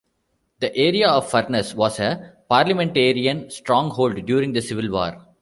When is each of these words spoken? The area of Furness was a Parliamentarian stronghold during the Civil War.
The 0.61 0.75
area 0.75 1.07
of 1.09 1.29
Furness 1.29 1.75
was 1.75 1.99
a 1.99 2.33
Parliamentarian 2.49 3.51
stronghold 3.51 4.25
during 4.25 4.51
the 4.51 4.61
Civil 4.63 4.89
War. 4.89 5.27